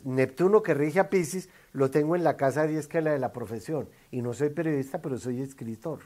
[0.04, 3.18] Neptuno que rige a Pisces lo tengo en la casa 10 que es la de
[3.18, 3.88] la profesión.
[4.10, 6.00] Y no soy periodista, pero soy escritor.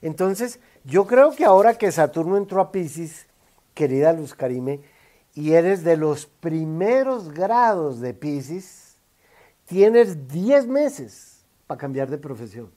[0.00, 3.26] Entonces, yo creo que ahora que Saturno entró a Pisces,
[3.74, 4.80] querida Luz Karime,
[5.34, 8.96] y eres de los primeros grados de Pisces,
[9.66, 12.70] tienes 10 meses para cambiar de profesión.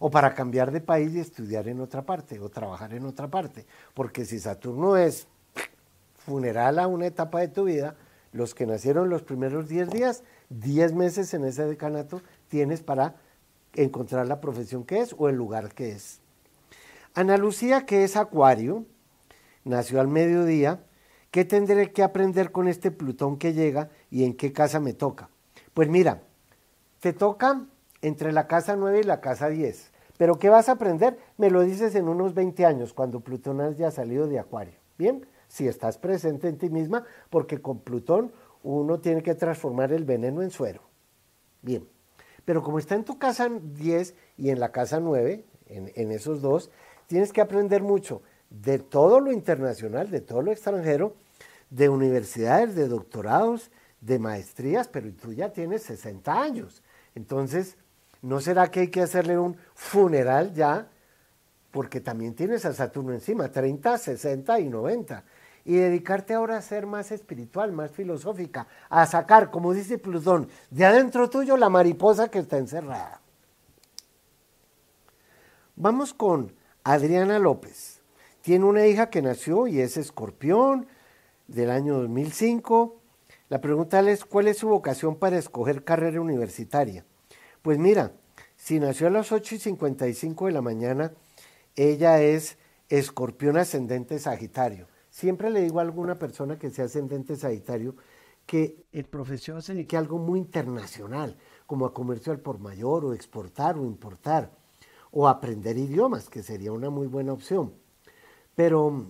[0.00, 3.66] O para cambiar de país y estudiar en otra parte, o trabajar en otra parte.
[3.94, 5.26] Porque si Saturno es
[6.24, 7.96] funeral a una etapa de tu vida,
[8.32, 13.16] los que nacieron los primeros 10 días, 10 meses en ese decanato tienes para
[13.74, 16.20] encontrar la profesión que es o el lugar que es.
[17.14, 18.84] Ana Lucía, que es acuario,
[19.64, 20.80] nació al mediodía,
[21.30, 25.30] ¿qué tendré que aprender con este Plutón que llega y en qué casa me toca?
[25.74, 26.22] Pues mira,
[27.00, 27.66] te toca
[28.02, 29.92] entre la casa 9 y la casa 10.
[30.16, 31.18] Pero ¿qué vas a aprender?
[31.36, 34.74] Me lo dices en unos 20 años, cuando Plutón haya salido de acuario.
[34.98, 35.26] ¿Bien?
[35.48, 38.32] Si estás presente en ti misma, porque con Plutón
[38.62, 40.82] uno tiene que transformar el veneno en suero.
[41.62, 41.88] Bien,
[42.44, 46.40] pero como está en tu casa 10 y en la casa 9, en, en esos
[46.40, 46.70] dos,
[47.06, 51.14] tienes que aprender mucho de todo lo internacional, de todo lo extranjero,
[51.70, 56.82] de universidades, de doctorados, de maestrías, pero tú ya tienes 60 años.
[57.14, 57.76] Entonces,
[58.22, 60.88] ¿no será que hay que hacerle un funeral ya?
[61.70, 65.24] Porque también tienes a Saturno encima, 30, 60 y 90
[65.64, 70.84] y dedicarte ahora a ser más espiritual, más filosófica, a sacar, como dice Plutón, de
[70.84, 73.20] adentro tuyo la mariposa que está encerrada.
[75.76, 76.52] Vamos con
[76.84, 78.00] Adriana López.
[78.40, 80.86] Tiene una hija que nació y es escorpión
[81.46, 82.96] del año 2005.
[83.48, 87.04] La pregunta es, ¿cuál es su vocación para escoger carrera universitaria?
[87.62, 88.12] Pues mira,
[88.56, 91.12] si nació a las 8 y 55 de la mañana,
[91.76, 94.88] ella es escorpión ascendente Sagitario.
[95.18, 97.96] Siempre le digo a alguna persona que sea ascendente Sagitario
[98.46, 103.12] que el profesión se dedique algo muy internacional, como a comercio al por mayor, o
[103.12, 104.52] exportar o importar,
[105.10, 107.74] o aprender idiomas, que sería una muy buena opción.
[108.54, 109.06] Pero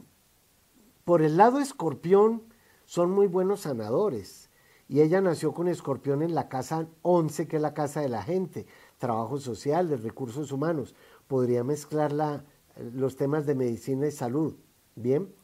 [1.04, 2.42] por el lado escorpión,
[2.86, 4.48] son muy buenos sanadores.
[4.88, 8.22] Y ella nació con escorpión en la casa 11, que es la casa de la
[8.22, 8.66] gente,
[8.96, 10.94] trabajo social, de recursos humanos.
[11.26, 12.46] Podría mezclar
[12.94, 14.56] los temas de medicina y salud.
[14.96, 15.34] Bien.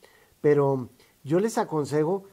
[0.44, 0.90] Pero
[1.22, 2.24] yo les aconsejo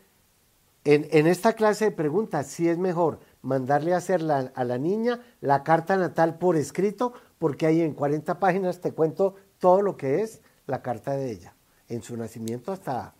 [0.84, 5.64] en, esta clase de preguntas si es mejor mandarle a hacer a la niña la
[5.64, 10.42] carta natal por escrito, porque ahí en 40 páginas te cuento todo lo que es
[10.68, 11.56] la carta de ella,
[11.88, 13.14] en su nacimiento hasta,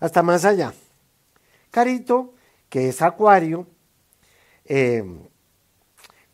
[0.00, 0.74] hasta más allá.
[1.70, 2.34] Carito,
[2.68, 3.66] que es acuario,
[4.66, 5.02] eh,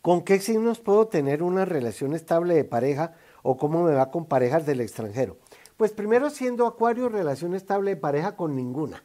[0.01, 3.13] ¿con qué signos puedo tener una relación estable de pareja
[3.43, 5.37] o cómo me va con parejas del extranjero?
[5.83, 9.03] Pues primero siendo acuario, relación estable de pareja con ninguna.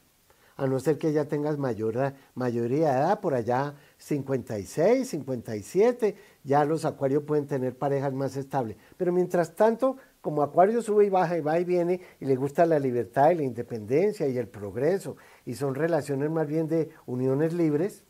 [0.57, 6.15] a no ser que ya tengas mayor, mayoría de edad, por allá 56, 57,
[6.45, 8.77] ya los acuarios pueden tener parejas más estables.
[8.97, 12.65] Pero mientras tanto, como acuario sube y baja y va y viene y le gusta
[12.65, 17.55] la libertad y la independencia y el progreso y son relaciones más bien de uniones
[17.55, 18.05] libres,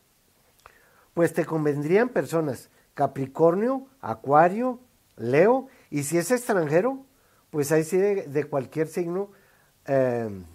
[1.15, 4.79] pues te convendrían personas Capricornio, Acuario,
[5.17, 7.08] Leo, y si es extranjero,
[7.49, 9.31] pues ahí sí de, cualquier signo,
[9.85, 10.45] em,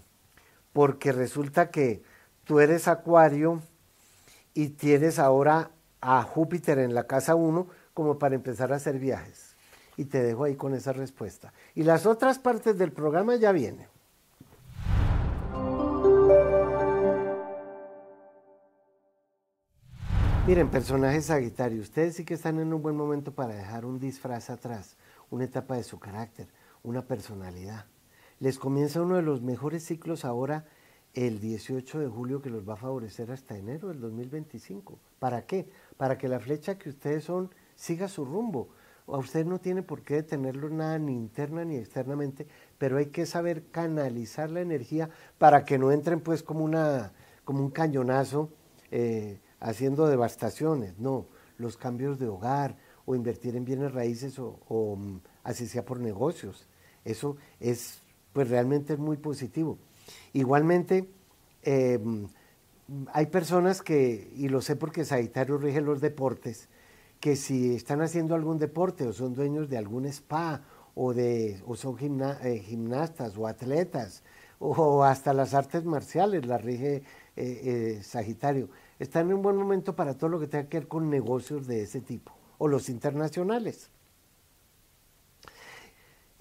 [0.73, 2.03] porque resulta que
[2.45, 3.63] tú eres Acuario
[4.55, 9.57] y tienes ahora a Júpiter en la casa 1 como para empezar a hacer viajes.
[9.97, 11.53] Y te dejo ahí con esa respuesta.
[11.75, 13.87] Y las otras partes del programa ya vienen.
[20.47, 24.51] Miren, personajes Sagitario, ustedes sí que están en un buen momento para dejar un disfraz
[24.51, 24.95] atrás,
[25.31, 26.49] una etapa de su carácter,
[26.85, 27.87] una personalidad.
[28.39, 30.67] Les comienza uno de los mejores ciclos ahora
[31.15, 34.99] el 18 de julio que los va a favorecer hasta enero del 2025.
[35.19, 35.69] ¿Para qué?
[35.97, 38.69] Para que la flecha que ustedes son siga su rumbo.
[39.07, 42.47] A usted no tiene por qué detenerlo nada ni interna ni externamente,
[42.79, 47.13] pero hay que saber canalizar la energía para que no entren pues como, una,
[47.45, 48.51] como un cañonazo
[48.91, 50.99] eh, haciendo devastaciones.
[50.99, 51.27] No,
[51.59, 56.67] los cambios de hogar o invertir en bienes raíces o, mm, así sea por negocios.
[57.05, 59.79] Eso es pues realmente es muy positivo.
[60.35, 61.09] Igualmente,
[61.63, 62.27] em,
[63.15, 66.69] hay personas que, y lo sé porque Sagitario rige los deportes,
[67.21, 70.63] que si están haciendo algún deporte o son dueños de algún spa
[70.95, 71.97] o, de, o son
[72.43, 74.23] eh, gimnastas o atletas
[74.59, 77.03] o hasta las artes marciales las rige eh,
[77.37, 81.09] eh, Sagitario, están en un buen momento para todo lo que tenga que ver con
[81.09, 83.91] negocios de ese tipo o los internacionales.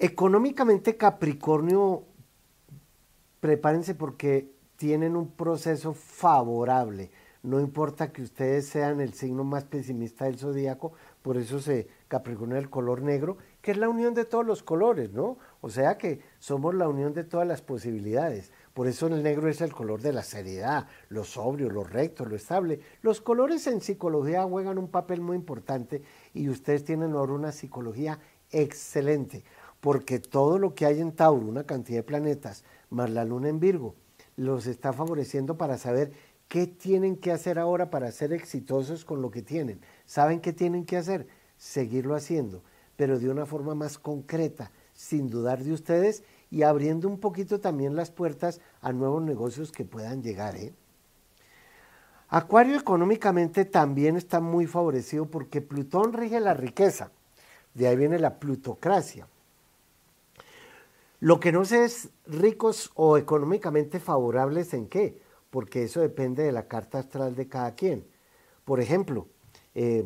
[0.04, 2.04] Económicamente Capricornio
[3.40, 7.10] prepárense porque tienen un proceso favorable.
[7.42, 12.58] No importa que ustedes sean el signo más pesimista del zodíaco, por eso se Capricornio
[12.58, 15.38] el color negro, que es la unión de todos los colores, ¿no?
[15.62, 18.52] O sea que somos la unión de todas las posibilidades.
[18.74, 22.36] Por eso el negro es el color de la seriedad, lo sobrio, lo recto, lo
[22.36, 22.82] estable.
[23.02, 28.20] Los colores en psicología juegan un papel muy importante y ustedes tienen ahora una psicología
[28.54, 29.44] excelente,
[29.84, 33.60] porque todo lo que hay en Tauro, una cantidad de planetas, más la luna en
[33.60, 33.96] Virgo,
[34.38, 36.14] los está favoreciendo para saber
[36.48, 39.82] qué tienen que hacer ahora para ser exitosos con lo que tienen.
[40.06, 41.28] ¿Saben qué tienen que hacer?
[41.58, 42.64] Seguirlo haciendo,
[42.96, 47.98] pero de una forma más concreta, sin dudar de ustedes y abriendo un poquito también
[47.98, 50.56] las puertas a nuevos negocios que puedan llegar.
[50.56, 50.72] ¿eh?
[52.30, 57.12] Acuario económicamente también está muy favorecido porque Plutón rige la riqueza.
[57.74, 59.28] De ahí viene la plutocracia.
[61.24, 66.52] Lo que no sé es ricos o económicamente favorables en qué, porque eso depende de
[66.52, 68.06] la carta astral de cada quien.
[68.66, 69.30] Por ejemplo,
[69.74, 70.04] eh,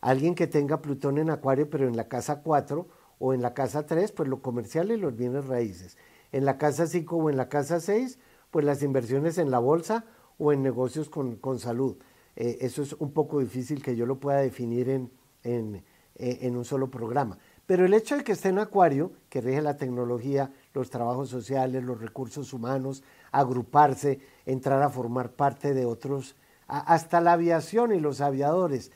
[0.00, 3.84] alguien que tenga Plutón en Acuario, pero en la casa 4 o en la casa
[3.84, 5.98] 3, pues lo comercial y los bienes raíces.
[6.32, 8.18] En la casa 5 o en la casa 6,
[8.50, 10.06] pues las inversiones en la bolsa
[10.38, 11.98] o en negocios con, salud.
[12.36, 16.90] Eh, eso es un poco difícil que yo lo pueda definir en, en un solo
[16.90, 17.36] programa.
[17.66, 21.82] Pero el hecho de que esté en Acuario, que rige la tecnología, los trabajos sociales,
[21.82, 28.20] los recursos humanos, agruparse, entrar a formar parte de otros, hasta la aviación y los
[28.20, 28.90] aviadores,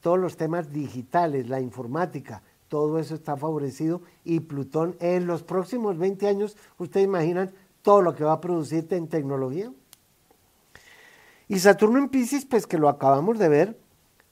[0.00, 5.98] todos los temas digitales, la informática, todo eso está favorecido y Plutón en los próximos
[5.98, 7.52] 20 años, ustedes imaginan
[7.82, 9.72] todo lo que va a producir en tecnología.
[11.48, 13.78] Y Saturno en Pisces, pues que lo acabamos de ver,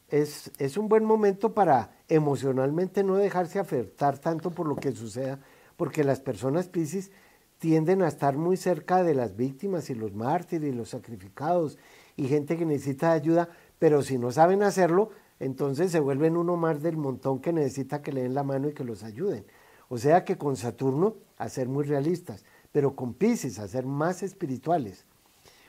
[0.08, 5.38] es, es un buen momento para emocionalmente no dejarse afectar tanto por lo que suceda,
[5.76, 7.10] porque las personas Pisces
[7.58, 11.78] tienden a estar muy cerca de las víctimas y los mártires y los sacrificados
[12.16, 15.10] y gente que necesita ayuda, pero si no saben hacerlo,
[15.40, 18.74] entonces se vuelven uno más del montón que necesita que le den la mano y
[18.74, 19.44] que los ayuden.
[19.88, 24.22] O sea que con Saturno a ser muy realistas, pero con Pisces a ser más
[24.22, 25.04] espirituales.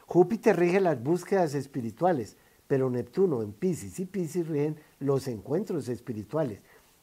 [0.05, 2.35] Júpiter rige las búsquedas espirituales,
[2.69, 6.61] pero Neptuno en Pisces y Pisces rigen los encuentros espirituales.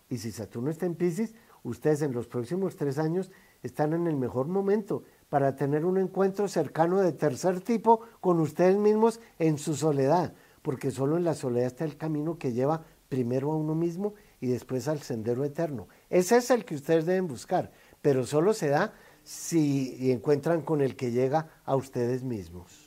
[0.09, 3.33] Y si Saturno está en Pisces, ustedes en los próximos tres años
[3.64, 8.77] están en el mejor momento para tener un encuentro cercano de tercer tipo con ustedes
[8.77, 13.51] mismos en su soledad, porque solo en la soledad está el camino que lleva primero
[13.51, 15.89] a uno mismo y después al sendero eterno.
[16.11, 18.95] Ese es el que ustedes deben buscar, pero solo se da
[19.25, 22.86] si encuentran con el que llega a ustedes mismos.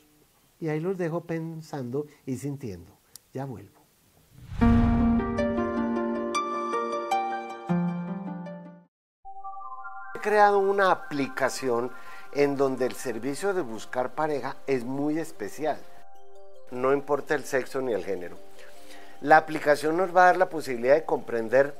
[0.59, 2.91] Y ahí los dejo pensando y sintiendo.
[3.33, 3.79] Ya vuelvo.
[10.15, 11.91] He creado una aplicación
[12.33, 15.79] en donde el servicio de buscar pareja es muy especial.
[16.71, 18.37] No importa el sexo ni el género.
[19.21, 21.73] La aplicación nos va a dar la posibilidad de comprender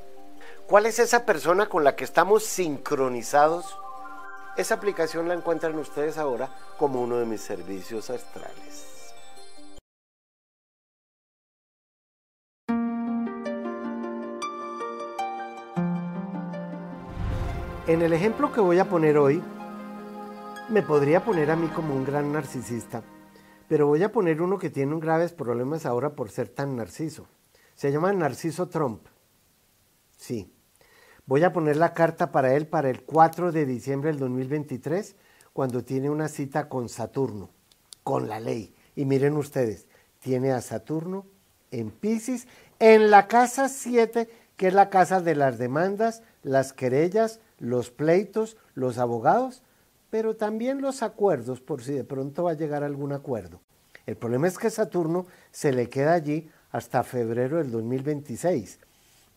[0.66, 3.78] cuál es esa persona con la que estamos sincronizados.
[4.56, 8.86] Esa aplicación la encuentran ustedes ahora como uno de mis servicios astrales.
[17.86, 19.42] En el ejemplo que voy a poner hoy,
[20.68, 23.02] me podría poner a mí como un gran narcisista,
[23.68, 27.26] pero voy a poner uno que tiene un graves problemas ahora por ser tan narciso.
[27.74, 29.06] Se llama Narciso Trump.
[30.16, 30.52] Sí.
[31.30, 35.14] Voy a poner la carta para él para el 4 de diciembre del 2023,
[35.52, 37.50] cuando tiene una cita con Saturno,
[38.02, 38.74] con la ley.
[38.96, 39.86] Y miren ustedes,
[40.18, 41.24] tiene a Saturno
[41.70, 42.48] en Pisces,
[42.80, 48.56] en la casa 7, que es la casa de las demandas, las querellas, los pleitos,
[48.74, 49.62] los abogados,
[50.10, 53.60] pero también los acuerdos, por si de pronto va a llegar algún acuerdo.
[54.04, 58.80] El problema es que Saturno se le queda allí hasta febrero del 2026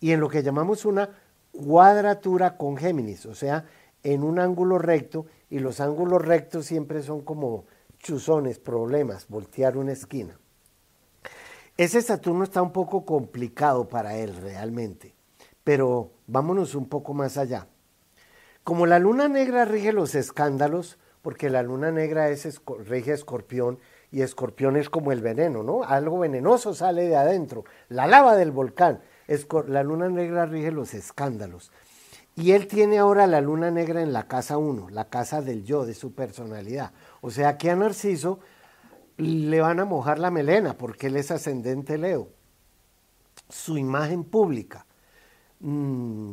[0.03, 1.09] y en lo que llamamos una
[1.53, 3.65] cuadratura con Géminis, o sea,
[4.03, 7.65] en un ángulo recto y los ángulos rectos siempre son como
[7.99, 10.37] chuzones, problemas, voltear una esquina.
[11.77, 15.15] Ese Saturno está un poco complicado para él realmente,
[15.63, 17.67] pero vámonos un poco más allá.
[18.63, 23.79] Como la luna negra rige los escándalos, porque la luna negra es, rige escorpión
[24.11, 25.83] y escorpión es como el veneno, ¿no?
[25.83, 29.01] Algo venenoso sale de adentro, la lava del volcán.
[29.67, 31.71] La luna negra rige los escándalos.
[32.35, 35.85] Y él tiene ahora la luna negra en la casa 1, la casa del yo,
[35.85, 36.91] de su personalidad.
[37.21, 38.39] O sea que a Narciso
[39.17, 42.29] le van a mojar la melena porque él es ascendente Leo.
[43.49, 44.85] Su imagen pública.
[45.59, 46.31] Mm,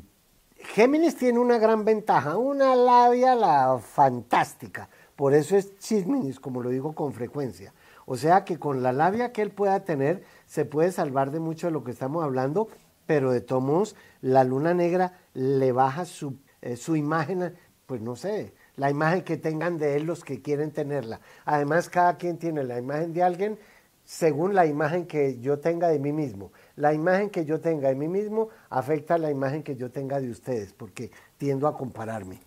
[0.57, 4.89] Géminis tiene una gran ventaja, una labia la fantástica.
[5.17, 7.75] Por eso es Chisminis, como lo digo con frecuencia.
[8.07, 11.69] O sea que con la labia que él pueda tener, se puede salvar de mucho
[11.69, 12.67] de lo que estamos hablando,
[13.07, 17.55] pero de todos modos, la luna negra le baja su, eh, su imagen,
[17.87, 21.21] pues no sé, la imagen que tengan de él los que quieren tenerla.
[21.45, 23.59] Además, cada quien tiene la imagen de alguien
[24.03, 26.51] según la imagen que yo tenga de mí mismo.
[26.75, 30.19] La imagen que yo tenga de mí mismo afecta a la imagen que yo tenga
[30.21, 32.41] de ustedes, porque tiendo a compararme.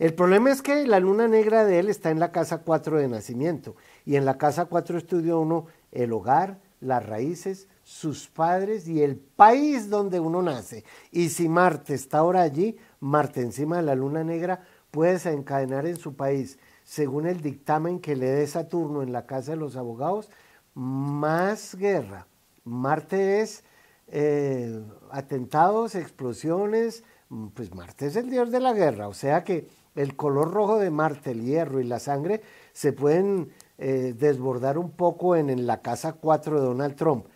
[0.00, 3.06] El problema es que la luna negra de él está en la casa 4 de
[3.06, 9.02] nacimiento y en la casa 4 estudia uno el hogar, las raíces, sus padres y
[9.02, 10.84] el país donde uno nace.
[11.10, 14.60] Y si Marte está ahora allí, Marte encima de la luna negra
[14.90, 19.52] puede desencadenar en su país, según el dictamen que le dé Saturno en la casa
[19.52, 20.30] de los abogados,
[20.74, 22.26] más guerra.
[22.64, 23.64] Marte es
[24.08, 29.68] eh, atentados, explosiones, mm, pues Marte es el dios de la guerra, o sea que
[29.98, 32.40] el color rojo de Marte, el hierro y la sangre
[32.72, 37.26] se pueden eh, desbordar un poco en, la casa 4 de Donald Trump,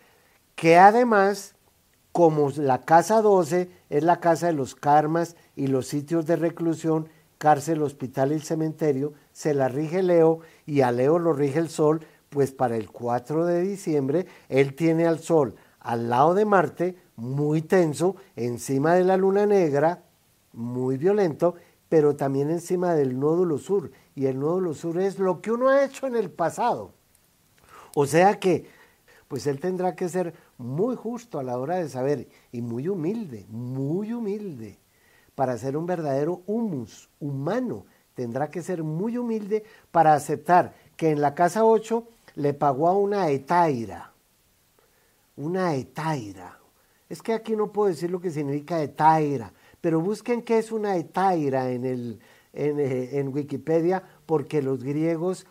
[0.55, 1.55] que además,
[2.13, 7.09] como la casa 12 es la casa de los karmas y los sitios de reclusión,
[7.39, 12.07] cárcel, hospital y cementerio, se la rige Leo y a Leo lo rige el Sol,
[12.29, 17.63] pues para el 4 de diciembre él tiene al Sol al lado de Marte, muy
[17.63, 20.03] tenso, encima de la Luna Negra,
[20.53, 21.57] muy violento,
[21.93, 23.91] pero también encima del nódulo sur.
[24.15, 26.93] Y el nódulo sur es lo que uno ha hecho en el pasado.
[27.95, 28.67] O sea que,
[29.29, 33.45] pues él tendrá que ser muy justo a la hora de saber y muy humilde,
[33.51, 34.79] muy humilde,
[35.35, 37.85] para ser un verdadero humus humano.
[38.15, 42.97] Tendrá que ser muy humilde para aceptar que en la casa 8 le pagó a
[42.97, 44.15] una etaira.
[45.37, 46.59] Una etaira.
[47.11, 49.53] Es que aquí no puedo decir lo que significa etaira,
[49.83, 52.21] pero busquen qué es una etaira en, el,
[52.55, 55.45] en, eh, Wikipedia, porque los griegos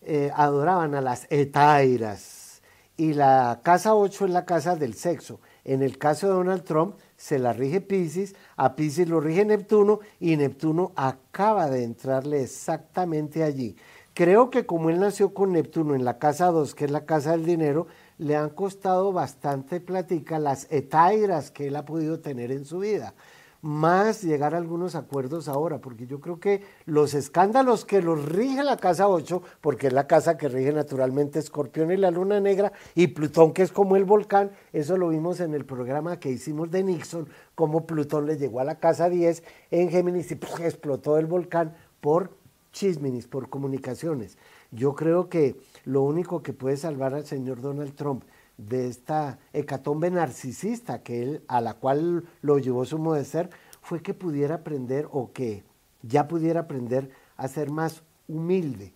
[0.00, 2.62] eh, adoraban a las etairas.
[2.96, 5.40] Y la casa 8 es la casa del sexo.
[5.64, 10.00] En el caso de Donald Trump se la rige Pisces, a Pisces lo rige Neptuno
[10.20, 13.76] y Neptuno acaba de entrarle exactamente allí.
[14.14, 17.32] Creo que como él nació con Neptuno en la casa 2, que es la casa
[17.32, 17.88] del dinero,
[18.18, 23.14] le han costado bastante platica las etairas que él ha podido tener en su vida.
[23.62, 28.64] Más llegar a algunos acuerdos ahora, porque yo creo que los escándalos que los rige
[28.64, 32.72] la casa 8, porque es la casa que rige naturalmente Escorpión y la Luna Negra,
[32.96, 36.72] y Plutón, que es como el volcán, eso lo vimos en el programa que hicimos
[36.72, 41.26] de Nixon, cómo Plutón le llegó a la casa 10 en Géminis y explotó el
[41.26, 42.32] volcán por
[42.72, 44.38] chisminis, por comunicaciones.
[44.72, 48.24] Yo creo que lo único que puede salvar al señor Donald Trump
[48.56, 54.02] de esta hecatombe narcisista que él, a la cual lo llevó su modo ser, fue
[54.02, 55.64] que pudiera aprender o que
[56.02, 58.92] ya pudiera aprender a ser más humilde.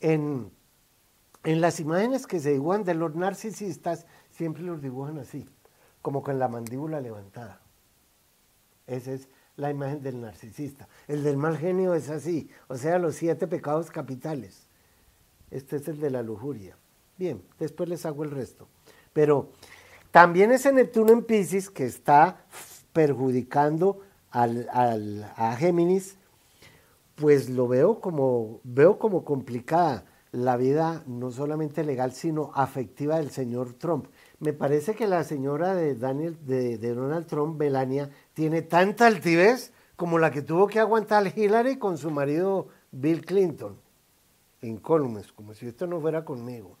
[0.00, 0.50] En,
[1.44, 5.48] en las imágenes que se dibujan de los narcisistas, siempre los dibujan así,
[6.02, 7.60] como con la mandíbula levantada.
[8.86, 10.88] Esa es la imagen del narcisista.
[11.06, 14.63] El del mal genio es así, o sea, los siete pecados capitales.
[15.54, 16.76] Este es el de la lujuria.
[17.16, 18.66] Bien, después les hago el resto.
[19.12, 19.50] Pero
[20.10, 22.44] también ese Neptuno en Pisces que está
[22.92, 24.00] perjudicando
[24.32, 26.16] a Géminis,
[27.14, 33.30] pues lo veo como, veo como complicada la vida no solamente legal, sino afectiva del
[33.30, 34.06] señor Trump.
[34.40, 39.72] Me parece que la señora de, Daniel, de, de Donald Trump, Melania, tiene tanta altivez
[39.94, 43.83] como la que tuvo que aguantar Hillary con su marido Bill Clinton
[44.68, 46.76] en Colmes, como si esto no fuera conmigo.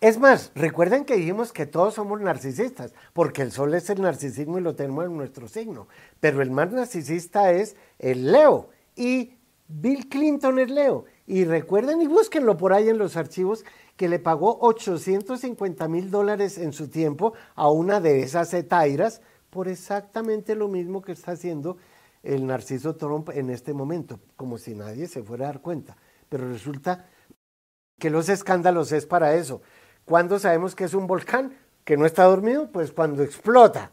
[0.00, 4.58] Es más, recuerden que dijimos que todos somos narcisistas, porque el sol es el narcisismo
[4.58, 5.88] y lo tenemos en nuestro signo,
[6.20, 9.32] pero el más narcisista es el Leo y
[9.68, 11.06] Bill Clinton es Leo.
[11.26, 13.64] Y recuerden y búsquenlo por ahí en los archivos
[13.96, 19.68] que le pagó 850 mil dólares en su tiempo a una de esas etairas por
[19.68, 21.78] exactamente lo mismo que está haciendo
[22.22, 25.96] el Narciso Trump en este momento, como si nadie se fuera a dar cuenta.
[26.28, 27.06] Pero resulta
[27.98, 29.62] que los escándalos es para eso.
[30.04, 31.56] ¿Cuándo sabemos que es un volcán?
[31.84, 33.90] Que no está dormido, pues cuando explota.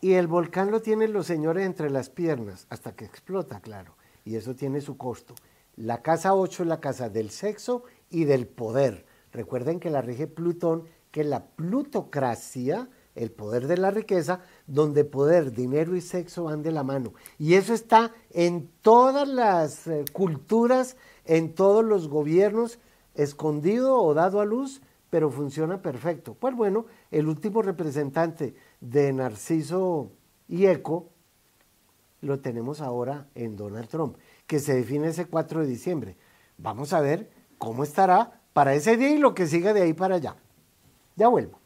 [0.00, 3.96] Y el volcán lo tienen los señores entre las piernas, hasta que explota, claro.
[4.24, 5.34] Y eso tiene su costo.
[5.76, 9.06] La casa 8 es la casa del sexo y del poder.
[9.32, 15.52] Recuerden que la rige Plutón, que la plutocracia el poder de la riqueza, donde poder,
[15.52, 17.12] dinero y sexo van de la mano.
[17.38, 22.78] Y eso está en todas las eh, culturas, en todos los gobiernos,
[23.14, 26.34] escondido o dado a luz, pero funciona perfecto.
[26.34, 30.10] Pues bueno, el último representante de Narciso
[30.48, 31.08] y Eco
[32.22, 36.16] lo tenemos ahora en Donald Trump, que se define ese 4 de diciembre.
[36.56, 40.16] Vamos a ver cómo estará para ese día y lo que siga de ahí para
[40.16, 40.36] allá.
[41.16, 41.61] Ya vuelvo.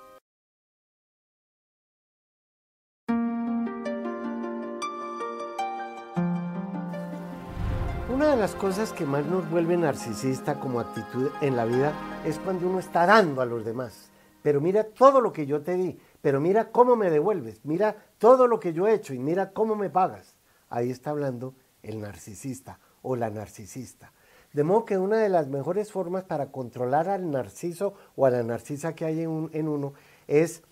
[8.18, 11.92] Una de las cosas que más nos vuelve narcisista como actitud en la vida
[12.26, 14.10] es cuando uno está dando a los demás.
[14.42, 18.48] Pero mira todo lo que yo te di, pero mira cómo me devuelves, mira todo
[18.48, 20.34] lo que yo he hecho y mira cómo me pagas.
[20.68, 21.54] Ahí está hablando
[21.84, 24.12] el narcisista o la narcisista.
[24.52, 28.42] De modo que una de las mejores formas para controlar al narciso o a la
[28.42, 29.92] narcisa que hay en, en uno
[30.26, 30.64] es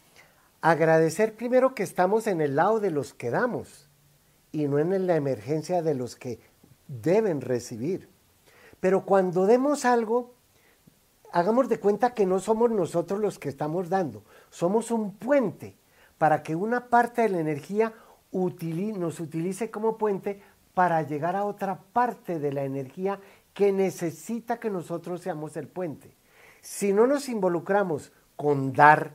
[0.63, 3.89] agradecer primero que estamos en el lado de los que damos
[4.51, 6.41] y no en la emergencia de los que
[6.89, 8.09] deben recibir.
[8.81, 10.35] Pero cuando demos algo,
[11.33, 15.77] hagamos de cuenta que no somos nosotros los que estamos dando, somos un puente
[16.19, 17.93] para que una parte de la energía
[18.33, 20.43] nos utilice como puente
[20.75, 23.19] para llegar a otra parte de la energía
[23.55, 26.15] que necesita que nosotros seamos el puente.
[26.61, 29.15] Si no nos involucramos con dar,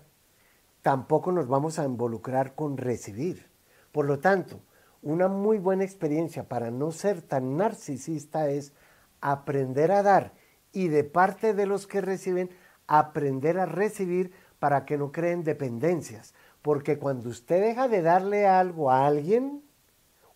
[0.82, 3.46] tampoco nos vamos a involucrar con recibir.
[3.92, 4.62] Por lo tanto,
[5.02, 8.74] una muy buena experiencia para no ser tan narcisista es
[9.20, 10.34] aprender a dar
[10.72, 12.50] y de parte de los que reciben,
[12.88, 16.34] aprender a recibir para que no creen dependencias.
[16.62, 19.64] Porque cuando usted deja de darle algo a alguien,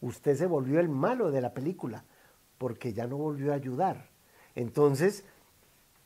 [0.01, 2.03] usted se volvió el malo de la película,
[2.57, 4.09] porque ya no volvió a ayudar.
[4.55, 5.23] Entonces,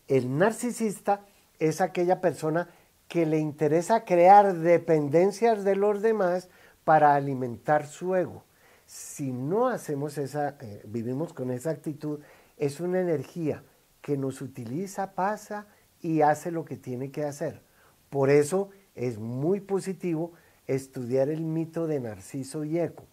[0.07, 1.26] el narcisista
[1.60, 2.70] es aquella persona
[3.07, 6.49] que le interesa crear dependencias de los demás
[6.84, 8.43] para alimentar su ego
[8.90, 12.22] si no hacemos esa, eh, vivimos con esa actitud,
[12.58, 13.64] es una energía
[14.02, 15.68] que nos utiliza, pasa
[16.02, 17.62] y hace lo que tiene que hacer.
[18.10, 20.32] Por eso es muy positivo
[20.66, 23.04] estudiar el mito de Narciso y Eco,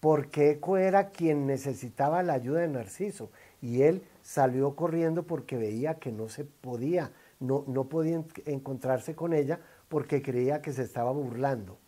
[0.00, 3.30] porque Eco era quien necesitaba la ayuda de Narciso
[3.62, 7.10] y él salió corriendo porque veía que no se podía,
[7.40, 11.78] no, no podía encontrarse con ella porque creía que se estaba burlando.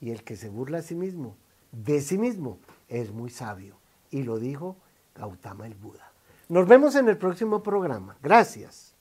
[0.00, 1.36] Y el que se burla a sí mismo,
[1.70, 2.58] de sí mismo,
[2.92, 3.76] es muy sabio.
[4.10, 4.76] Y lo dijo
[5.14, 6.12] Gautama el Buda.
[6.48, 8.16] Nos vemos en el próximo programa.
[8.22, 8.91] Gracias.